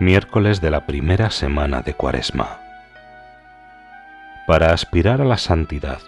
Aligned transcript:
Miércoles 0.00 0.62
de 0.62 0.70
la 0.70 0.86
primera 0.86 1.30
semana 1.30 1.82
de 1.82 1.92
Cuaresma. 1.92 2.58
Para 4.46 4.72
aspirar 4.72 5.20
a 5.20 5.26
la 5.26 5.36
santidad 5.36 5.98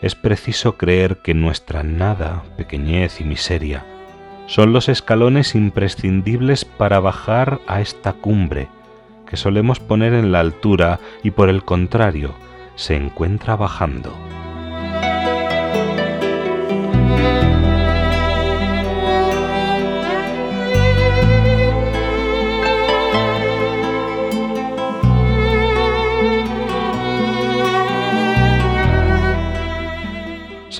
es 0.00 0.14
preciso 0.14 0.78
creer 0.78 1.16
que 1.18 1.34
nuestra 1.34 1.82
nada, 1.82 2.44
pequeñez 2.56 3.20
y 3.20 3.24
miseria 3.24 3.84
son 4.46 4.72
los 4.72 4.88
escalones 4.88 5.54
imprescindibles 5.54 6.64
para 6.64 7.00
bajar 7.00 7.60
a 7.66 7.80
esta 7.80 8.12
cumbre 8.12 8.68
que 9.28 9.36
solemos 9.36 9.80
poner 9.80 10.14
en 10.14 10.32
la 10.32 10.40
altura 10.40 11.00
y 11.22 11.32
por 11.32 11.48
el 11.48 11.64
contrario 11.64 12.34
se 12.76 12.96
encuentra 12.96 13.56
bajando. 13.56 14.12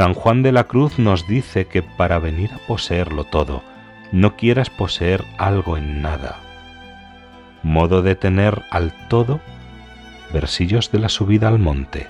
San 0.01 0.15
Juan 0.15 0.43
de 0.43 0.51
la 0.51 0.65
Cruz 0.65 0.99
nos 0.99 1.29
dice 1.29 1.67
que 1.67 1.83
para 1.83 2.19
venir 2.19 2.55
a 2.55 2.67
poseerlo 2.67 3.25
todo, 3.25 3.63
no 4.13 4.35
quieras 4.35 4.71
poseer 4.71 5.23
algo 5.37 5.77
en 5.77 6.01
nada. 6.01 6.39
Modo 7.63 8.01
de 8.01 8.15
tener 8.15 8.63
al 8.71 8.95
todo 9.09 9.43
versillos 10.33 10.91
de 10.91 11.01
la 11.01 11.11
subida 11.11 11.49
al 11.49 11.59
monte, 11.59 12.07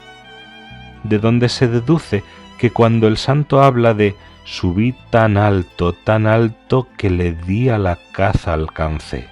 de 1.03 1.19
donde 1.19 1.49
se 1.49 1.67
deduce 1.67 2.23
que 2.59 2.71
cuando 2.71 3.09
el 3.09 3.17
santo 3.17 3.61
habla 3.61 3.93
de 3.93 4.15
subí 4.45 4.95
tan 5.11 5.37
alto, 5.37 5.93
tan 5.93 6.29
alto 6.29 6.87
que 6.97 7.11
le 7.11 7.33
di 7.33 7.71
a 7.71 7.79
la 7.79 7.99
caza 8.13 8.53
alcance, 8.53 9.27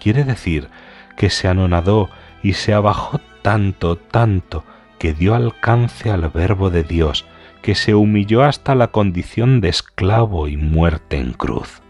quiere 0.00 0.22
decir 0.22 0.68
que 1.16 1.30
se 1.30 1.48
anonadó 1.48 2.10
y 2.44 2.52
se 2.52 2.74
abajó 2.74 3.20
tanto, 3.42 3.96
tanto, 3.96 4.62
que 5.00 5.14
dio 5.14 5.34
alcance 5.34 6.12
al 6.12 6.28
verbo 6.28 6.70
de 6.70 6.84
Dios, 6.84 7.24
que 7.62 7.74
se 7.74 7.94
humilló 7.94 8.42
hasta 8.42 8.74
la 8.74 8.88
condición 8.88 9.60
de 9.60 9.68
esclavo 9.68 10.48
y 10.48 10.56
muerte 10.56 11.18
en 11.18 11.32
cruz. 11.32 11.80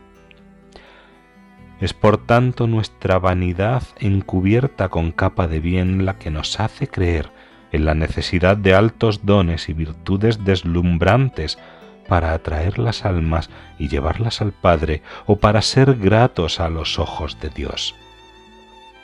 Es 1.81 1.95
por 1.95 2.25
tanto 2.25 2.69
nuestra 2.69 3.19
vanidad 3.19 3.83
encubierta 3.99 4.89
con 4.89 5.11
capa 5.11 5.49
de 5.49 5.59
bien 5.59 6.07
la 6.07 6.19
que 6.19 6.31
nos 6.31 6.61
hace 6.61 6.87
creer 6.87 7.31
en 7.73 7.87
la 7.87 7.95
necesidad 7.95 8.57
de 8.57 8.75
altos 8.75 9.25
dones 9.27 9.69
y 9.69 9.73
virtudes 9.73 10.45
deslumbrantes 10.45 11.59
para 12.07 12.35
atraer 12.35 12.79
las 12.79 13.05
almas 13.05 13.51
y 13.79 13.89
llevarlas 13.89 14.43
al 14.43 14.53
Padre 14.53 15.03
o 15.27 15.37
para 15.37 15.63
ser 15.63 15.97
gratos 15.97 16.61
a 16.61 16.69
los 16.69 16.99
ojos 16.99 17.41
de 17.41 17.49
Dios. 17.49 17.95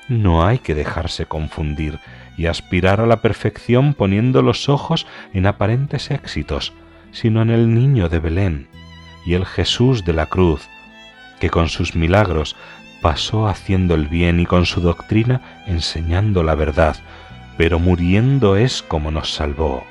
No 0.09 0.45
hay 0.45 0.59
que 0.59 0.75
dejarse 0.75 1.27
confundir 1.27 1.99
y 2.37 2.47
aspirar 2.47 3.01
a 3.01 3.07
la 3.07 3.21
perfección 3.21 3.95
poniendo 3.95 4.43
los 4.43 4.69
ojos 4.69 5.07
en 5.35 5.47
aparentes 5.47 6.11
éxitos, 6.11 6.73
sino 7.13 7.43
en 7.43 7.51
el 7.51 7.75
niño 7.75 8.09
de 8.09 8.19
Belén 8.19 8.69
y 9.27 9.35
el 9.35 9.45
Jesús 9.45 10.05
de 10.05 10.15
la 10.15 10.27
cruz, 10.27 10.67
que 11.41 11.51
con 11.51 11.69
sus 11.69 11.95
milagros 11.95 12.57
pasó 13.03 13.49
haciendo 13.49 13.95
el 13.95 14.07
bien 14.07 14.41
y 14.41 14.47
con 14.47 14.67
su 14.67 14.81
doctrina 14.81 15.63
enseñando 15.67 16.43
la 16.43 16.55
verdad, 16.55 16.97
pero 17.57 17.79
muriendo 17.79 18.57
es 18.57 18.83
como 18.83 19.11
nos 19.11 19.35
salvó. 19.35 19.85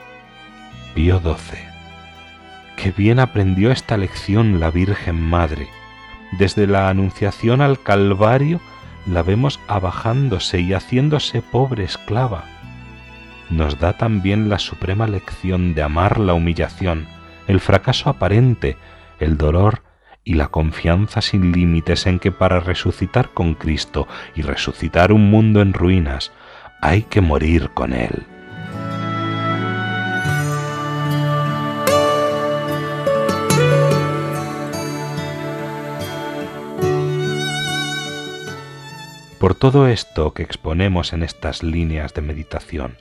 Pío 0.95 1.19
XII. 1.19 1.59
Qué 2.75 2.91
bien 2.91 3.19
aprendió 3.19 3.71
esta 3.71 3.97
lección 3.97 4.59
la 4.59 4.71
Virgen 4.71 5.21
Madre. 5.21 5.67
Desde 6.39 6.67
la 6.67 6.89
Anunciación 6.89 7.61
al 7.61 7.81
Calvario 7.81 8.59
la 9.07 9.23
vemos 9.23 9.59
abajándose 9.67 10.59
y 10.59 10.73
haciéndose 10.73 11.41
pobre 11.41 11.83
esclava. 11.83 12.43
Nos 13.49 13.79
da 13.79 13.93
también 13.93 14.49
la 14.49 14.59
suprema 14.59 15.07
lección 15.07 15.73
de 15.73 15.81
amar 15.81 16.19
la 16.19 16.33
humillación, 16.33 17.07
el 17.47 17.59
fracaso 17.59 18.09
aparente, 18.09 18.77
el 19.19 19.37
dolor 19.37 19.83
y 20.25 20.33
la 20.33 20.49
confianza 20.49 21.21
sin 21.21 21.53
límites 21.53 22.05
en 22.05 22.19
que 22.19 22.33
para 22.33 22.59
resucitar 22.59 23.29
con 23.29 23.53
Cristo 23.53 24.07
y 24.35 24.41
resucitar 24.41 25.13
un 25.13 25.29
mundo 25.29 25.61
en 25.61 25.73
ruinas 25.73 26.33
hay 26.81 27.03
que 27.03 27.21
morir 27.21 27.69
con 27.69 27.93
Él. 27.93 28.25
Por 39.39 39.53
todo 39.53 39.87
esto 39.87 40.33
que 40.33 40.41
exponemos 40.41 41.13
en 41.13 41.21
estas 41.21 41.61
líneas 41.61 42.13
de 42.13 42.21
meditación, 42.21 42.97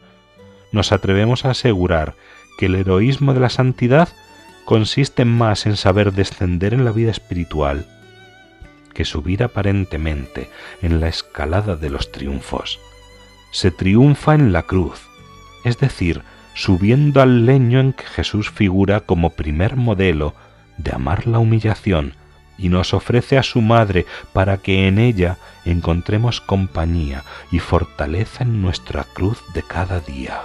nos 0.71 0.93
atrevemos 0.93 1.45
a 1.45 1.51
asegurar 1.51 2.15
que 2.59 2.67
el 2.67 2.75
heroísmo 2.75 3.33
de 3.33 3.41
la 3.41 3.49
santidad 3.49 4.11
consiste 4.67 5.25
más 5.25 5.65
en 5.65 5.77
saber 5.77 6.13
descender 6.13 6.75
en 6.75 6.85
la 6.85 6.93
vida 6.93 7.11
espiritual 7.11 7.87
que 8.93 9.05
subir 9.05 9.43
aparentemente 9.43 10.49
en 10.81 11.01
la 11.01 11.09
escalada 11.09 11.77
de 11.77 11.91
los 11.91 12.13
triunfos. 12.13 12.81
Se 13.51 13.71
triunfa 13.71 14.35
en 14.35 14.53
la 14.53 14.63
cruz, 14.63 15.07
es 15.65 15.79
decir, 15.79 16.23
subiendo 16.55 17.21
al 17.21 17.45
leño 17.45 17.79
en 17.79 17.93
que 17.93 18.05
Jesús 18.05 18.51
figura 18.51 19.01
como 19.01 19.31
primer 19.31 19.77
modelo 19.77 20.35
de 20.79 20.95
amar 20.95 21.27
la 21.27 21.39
humillación 21.39 22.15
y 22.59 22.69
nos 22.69 22.94
ofrece 22.94 23.39
a 23.39 23.43
su 23.43 23.61
Madre 23.61 24.06
para 24.33 24.59
que 24.59 24.89
en 24.89 24.99
ella 24.99 25.39
encontremos 25.65 26.41
compañía 26.41 27.25
y 27.50 27.59
fortaleza 27.59 28.44
en 28.44 28.62
nuestra 28.62 29.05
cruz 29.05 29.43
de 29.55 29.62
cada 29.62 30.00
día. 30.00 30.41